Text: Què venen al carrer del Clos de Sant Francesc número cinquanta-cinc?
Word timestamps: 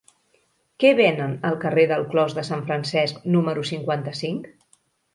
Què 0.83 0.91
venen 0.99 1.35
al 1.51 1.59
carrer 1.67 1.85
del 1.93 2.07
Clos 2.15 2.39
de 2.39 2.47
Sant 2.49 2.67
Francesc 2.73 3.23
número 3.39 3.71
cinquanta-cinc? 3.75 4.53